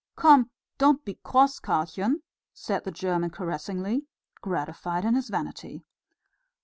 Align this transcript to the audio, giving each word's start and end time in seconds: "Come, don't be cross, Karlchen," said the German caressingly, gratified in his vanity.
"Come, 0.15 0.49
don't 0.79 1.05
be 1.05 1.19
cross, 1.21 1.59
Karlchen," 1.59 2.23
said 2.55 2.83
the 2.85 2.91
German 2.91 3.29
caressingly, 3.29 4.07
gratified 4.41 5.05
in 5.05 5.13
his 5.13 5.29
vanity. 5.29 5.85